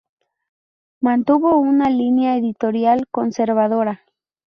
[1.01, 4.01] Mantuvo una línea editorial conservadora.